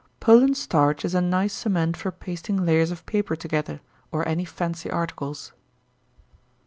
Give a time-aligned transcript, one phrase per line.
[0.19, 3.81] Poland starch is a nice cement for pasting layers of paper together,
[4.11, 5.53] or any fancy articles.